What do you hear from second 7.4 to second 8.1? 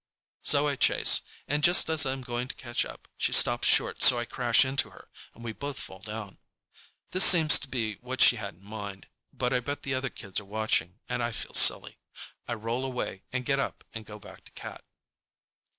to be